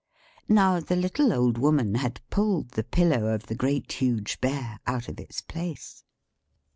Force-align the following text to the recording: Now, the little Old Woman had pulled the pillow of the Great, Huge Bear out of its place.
Now, 0.49 0.79
the 0.79 0.95
little 0.95 1.31
Old 1.31 1.59
Woman 1.59 1.93
had 1.93 2.21
pulled 2.31 2.69
the 2.69 2.83
pillow 2.83 3.27
of 3.35 3.45
the 3.45 3.53
Great, 3.53 3.91
Huge 3.91 4.41
Bear 4.41 4.79
out 4.87 5.07
of 5.07 5.19
its 5.19 5.41
place. 5.41 6.03